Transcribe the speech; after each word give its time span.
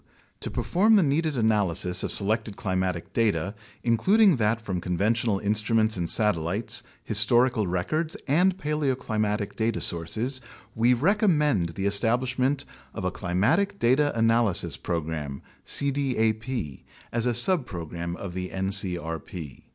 To 0.39 0.49
perform 0.49 0.95
the 0.95 1.03
needed 1.03 1.37
analysis 1.37 2.01
of 2.01 2.11
selected 2.11 2.55
climatic 2.55 3.13
data, 3.13 3.53
includ 3.85 4.19
ing 4.19 4.35
that 4.37 4.59
from 4.59 4.81
conventional 4.81 5.37
instruments 5.37 5.95
and 5.95 6.09
satellites, 6.09 6.81
historical 7.03 7.67
records, 7.67 8.17
and 8.27 8.57
paleoclimatic 8.57 9.55
data 9.55 9.79
sources, 9.79 10.41
we 10.73 10.95
recommend 10.95 11.75
the 11.75 11.85
establishment 11.85 12.65
of 12.95 13.05
a 13.05 13.11
Climatic 13.11 13.77
Data 13.77 14.11
Analysis 14.17 14.75
Program 14.75 15.43
(cdap) 15.67 16.83
as 17.11 17.27
a 17.27 17.33
subprogram 17.33 18.15
of 18.15 18.33
the 18.33 18.49
ncrp. 18.49 19.61